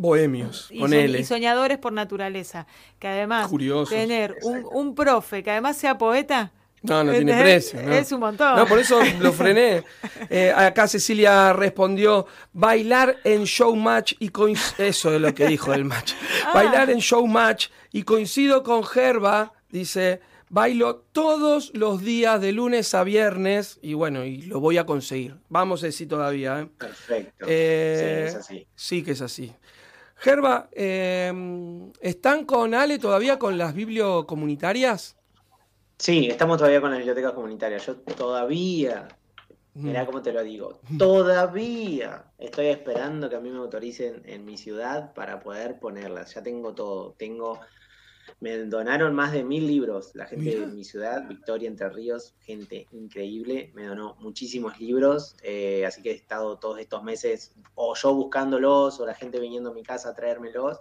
[0.01, 2.66] Bohemios, y, con y soñadores por naturaleza,
[2.98, 3.90] que además Curiosos.
[3.90, 7.82] tener un, un profe que además sea poeta No, no tiene precio.
[7.82, 7.92] ¿no?
[7.92, 8.57] Es un montón.
[8.57, 9.84] No, por eso lo frené.
[10.30, 14.86] Eh, acá Cecilia respondió, bailar en showmatch y coincido...
[14.86, 16.14] Eso es lo que dijo el match.
[16.46, 16.53] Ah.
[16.55, 23.05] Bailar en showmatch y coincido con Gerba, dice, bailo todos los días de lunes a
[23.05, 25.36] viernes y bueno, y lo voy a conseguir.
[25.51, 26.61] Vamos a decir todavía.
[26.61, 26.68] ¿eh?
[26.78, 27.44] Perfecto.
[27.46, 28.66] Eh, sí, es así.
[28.74, 29.53] Sí que es así.
[30.21, 31.33] Gerba, eh,
[32.01, 35.16] ¿están con Ale todavía con las bibliocomunitarias?
[35.99, 37.87] Sí, estamos todavía con las bibliotecas comunitarias.
[37.87, 39.09] Yo todavía,
[39.73, 39.87] Mm.
[39.87, 44.59] mirá cómo te lo digo, todavía estoy esperando que a mí me autoricen en mi
[44.59, 46.35] ciudad para poder ponerlas.
[46.35, 47.14] Ya tengo todo.
[47.18, 47.61] Tengo,
[48.41, 50.14] me donaron más de mil libros.
[50.14, 55.36] La gente de mi ciudad, Victoria, Entre Ríos, gente increíble, me donó muchísimos libros.
[55.43, 59.70] eh, así que he estado todos estos meses o yo buscándolos o la gente viniendo
[59.70, 60.78] a mi casa a traérmelos.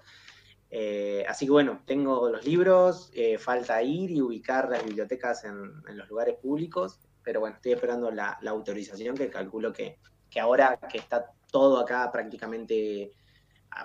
[0.72, 5.74] Eh, así que bueno, tengo los libros, eh, falta ir y ubicar las bibliotecas en,
[5.88, 9.98] en los lugares públicos, pero bueno, estoy esperando la, la autorización que calculo que,
[10.30, 13.12] que ahora que está todo acá prácticamente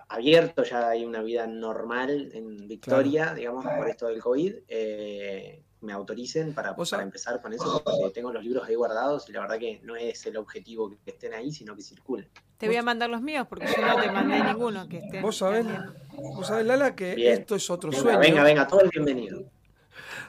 [0.09, 5.93] abierto, ya hay una vida normal en Victoria, digamos, por esto del COVID, eh, me
[5.93, 9.59] autoricen para, para empezar con eso, porque tengo los libros ahí guardados y la verdad
[9.59, 12.27] que no es el objetivo que estén ahí, sino que circulen.
[12.57, 15.21] Te voy a mandar los míos porque yo no te mandé ninguno que esté.
[15.21, 15.67] Vos sabés,
[16.15, 17.35] vos sabés, Lala, que Bien.
[17.35, 18.19] esto es otro Venga, sueño.
[18.19, 19.43] venga, venga, todo el bienvenido.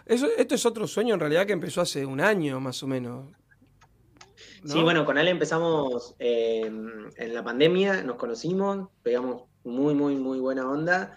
[0.06, 3.28] Eso- esto es otro sueño en realidad que empezó hace un año más o menos.
[4.66, 4.74] ¿No?
[4.74, 10.40] Sí, bueno, con Ale empezamos eh, en la pandemia, nos conocimos, pegamos muy, muy, muy
[10.40, 11.16] buena onda.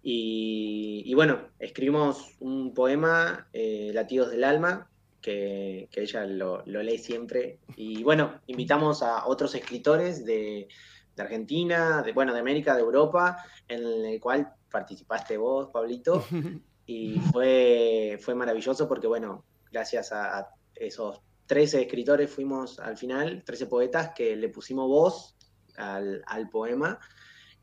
[0.00, 4.88] Y, y bueno, escribimos un poema, eh, Latidos del Alma,
[5.20, 7.58] que, que ella lo, lo lee siempre.
[7.76, 10.68] Y bueno, invitamos a otros escritores de,
[11.16, 16.24] de Argentina, de, bueno, de América, de Europa, en el cual participaste vos, Pablito.
[16.86, 19.42] Y fue, fue maravilloso porque, bueno,
[19.72, 25.36] gracias a, a esos 13 escritores fuimos al final, 13 poetas que le pusimos voz
[25.76, 26.98] al, poema.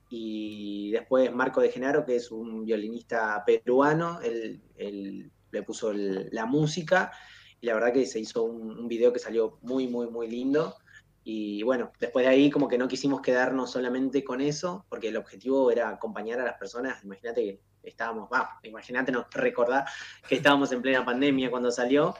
[0.10, 7.12] Y después Marco de Genaro, que es un violinista peruano, él, le puso la música
[7.60, 10.76] y la verdad que se hizo un, video que salió muy, muy, muy lindo.
[11.24, 15.18] Y bueno, después de ahí como que no quisimos quedarnos solamente con eso, porque el
[15.18, 17.04] objetivo era acompañar a las personas.
[17.04, 18.30] Imagínate que estábamos,
[18.64, 19.86] imagínate, no, recordar
[20.28, 22.16] que estábamos en plena pandemia cuando salió.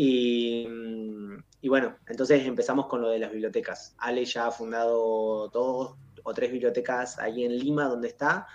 [0.00, 3.96] Y, mm, y bueno, entonces empezamos con lo de las bibliotecas.
[3.98, 8.46] Ale ya ha fundado dos o tres bibliotecas ahí en Lima, donde está,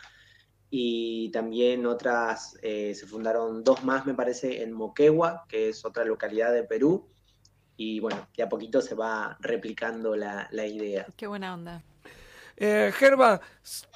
[0.70, 6.06] y también otras, eh, se fundaron dos más, me parece, en Moquegua, que es otra
[6.06, 7.10] localidad de Perú.
[7.76, 11.08] Y bueno, de a poquito se va replicando la idea.
[11.18, 11.84] Qué buena onda.
[12.58, 13.42] Eh, Gerba,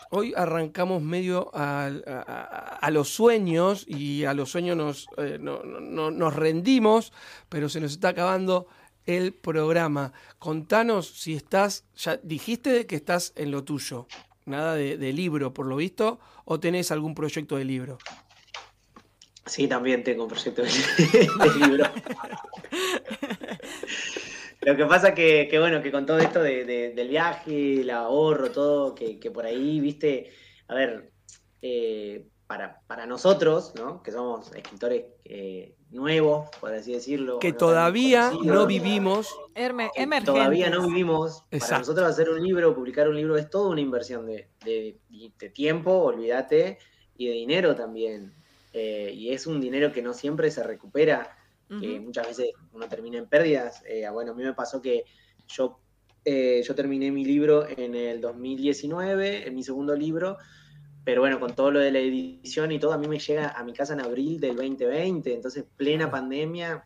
[0.09, 5.61] hoy arrancamos medio a, a- a los sueños y a los sueños nos, eh, no-
[5.63, 7.13] no- no- nos rendimos,
[7.49, 8.67] pero se nos está acabando
[9.05, 10.11] el programa.
[10.39, 14.07] Contanos si estás, ya dijiste que estás en lo tuyo,
[14.45, 17.97] nada de, de libro por lo visto, o tenés algún proyecto de libro.
[19.45, 20.69] Sí, también tengo un proyecto de,
[21.49, 21.85] de libro.
[24.67, 27.89] Lo que pasa que, que, bueno, que con todo esto de- de- del viaje, el
[27.89, 30.29] ahorro, todo, que, que por ahí, viste,
[30.67, 31.09] a ver,
[31.61, 34.03] eh, para, para nosotros, ¿no?
[34.03, 37.39] Que somos escritores eh, nuevos, por así decirlo.
[37.39, 39.33] Que no todavía no vivimos.
[39.55, 40.25] Herme- emergentes.
[40.33, 41.43] Todavía no vivimos.
[41.49, 44.97] Para nosotros hacer un libro, publicar un libro es toda una inversión de, de-
[45.39, 46.77] de tiempo, olvídate,
[47.17, 48.33] y de dinero también.
[48.73, 51.36] Eh, y es un dinero que no siempre se recupera,
[51.67, 53.83] que muchas veces uno termina en pérdidas.
[53.87, 55.03] Eh, bueno, a mí me pasó que
[55.47, 55.79] yo,
[56.23, 60.37] eh, yo terminé mi libro en el 2019, en mi segundo libro,
[61.03, 63.63] pero bueno, con todo lo de la edición y todo, a mí me llega a
[63.63, 66.85] mi casa en abril del 2020, entonces plena pandemia,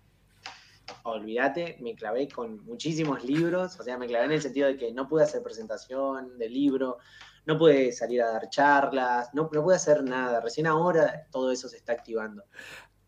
[1.04, 4.92] olvídate, me clavé con muchísimos libros, o sea, me clavé en el sentido de que
[4.92, 6.98] no pude hacer presentación del libro,
[7.46, 11.68] no pude salir a dar charlas, no, no pude hacer nada, recién ahora todo eso
[11.68, 12.44] se está activando.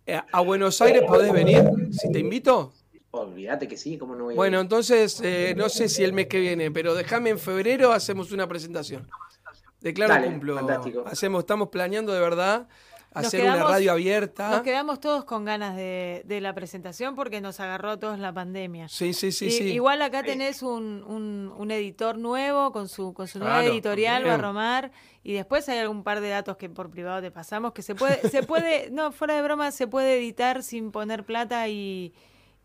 [0.05, 1.63] Eh, ¿A Buenos Aires podés venir?
[1.91, 2.73] Si te invito.
[3.11, 4.61] Olvídate que sí, ¿cómo no voy a Bueno, ir?
[4.63, 8.47] entonces, eh, no sé si el mes que viene, pero déjame en febrero, hacemos una
[8.47, 9.07] presentación.
[9.81, 10.55] Declaro Dale, cumplo.
[10.55, 11.03] fantástico.
[11.05, 12.67] Hacemos, estamos planeando de verdad
[13.13, 14.49] Nos hacer una radio abierta.
[14.49, 18.33] Nos quedamos todos con ganas de, de la presentación porque nos agarró a todos la
[18.33, 18.87] pandemia.
[18.89, 19.63] Sí, sí, sí, sí.
[19.73, 24.23] Igual acá tenés un, un- un editor nuevo con su, con su nueva Claro, editorial.
[24.23, 24.91] Barromar,
[25.23, 28.29] y después hay algún par de datos que por privado te pasamos, que se puede,
[28.29, 32.13] se puede, no, fuera de broma, se puede editar sin poner plata y,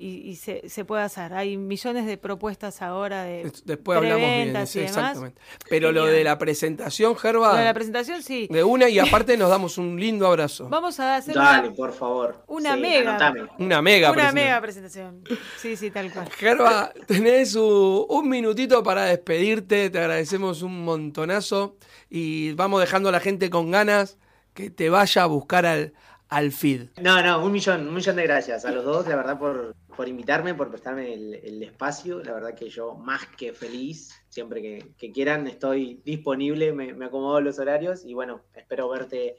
[0.01, 1.35] y, se, se, puede hacer.
[1.35, 5.41] Hay millones de propuestas ahora de Después hablamos bien, exactamente.
[5.69, 7.53] Pero lo de la presentación, Gerba.
[7.53, 8.47] Lo de la presentación, sí.
[8.49, 10.69] De una y aparte nos damos un lindo abrazo.
[10.69, 12.45] Vamos a hacer Dale, por favor.
[12.47, 13.35] Una mega.
[13.59, 15.25] Una mega Una mega presentación.
[15.57, 16.31] Sí, sí, tal cual.
[16.31, 19.91] Gerba, tenés un minutito para despedirte.
[19.91, 21.77] Te agradecemos un montonazo
[22.11, 24.19] y vamos dejando a la gente con ganas
[24.55, 25.93] que te vaya a buscar al,
[26.29, 26.89] al feed.
[27.01, 30.09] No, no, un millón, un millón de gracias a los dos, la verdad, por, por
[30.09, 32.23] invitarme, por prestarme el, espacio.
[32.23, 34.63] La verdad que yo más que feliz, siempre
[34.97, 39.37] que, quieran, estoy disponible, me, acomodo los horarios y bueno, espero verte,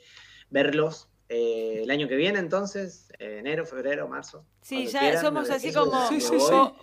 [0.49, 4.44] verlos eh, el año que viene entonces, enero, febrero, marzo.
[4.62, 6.10] Sí, ya somos así como,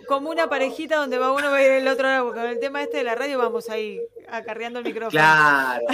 [0.07, 2.81] como una parejita donde va uno va a ir el otro lado, con el tema
[2.81, 5.11] este de la radio vamos ahí acarreando el micrófono.
[5.11, 5.85] Claro.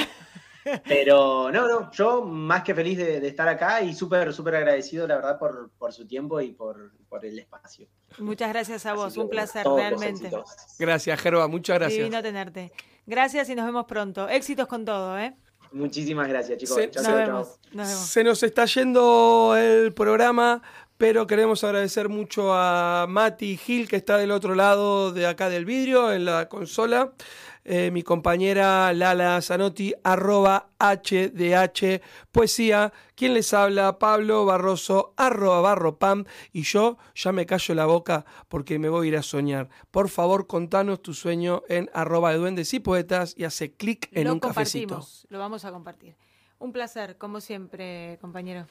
[0.85, 5.15] Pero no, no, yo más que feliz de, estar acá y súper, súper agradecido, la
[5.15, 7.87] verdad, por, por su tiempo y por, por, el espacio.
[8.19, 10.31] Muchas gracias a vos, un placer realmente.
[10.79, 11.97] Gracias, Gerba, muchas gracias.
[11.97, 12.71] Divino tenerte.
[13.05, 14.29] Gracias y nos vemos pronto.
[14.29, 15.35] Éxitos con todo, ¿eh?
[15.73, 16.75] Muchísimas gracias, chicos.
[16.75, 20.61] Se, nos, vemos, Se nos está yendo el programa,
[20.97, 25.65] pero queremos agradecer mucho a Mati Gil, que está del otro lado de acá del
[25.65, 27.13] vidrio, en la consola.
[27.65, 32.01] Eh, mi compañera Lala Zanotti, arroba HDH
[32.31, 38.25] Poesía, quien les habla, Pablo Barroso, arroba barropam, y yo ya me callo la boca
[38.49, 39.69] porque me voy a ir a soñar.
[39.91, 44.29] Por favor, contanos tu sueño en arroba de duendes y poetas y hace clic en
[44.29, 45.05] un cafecito.
[45.29, 46.17] Lo vamos a compartir.
[46.59, 48.67] Un placer, como siempre, compañero.